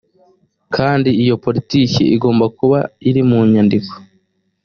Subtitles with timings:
[0.75, 3.93] kandi iyo politiki igomba kuba iri mu nyandiko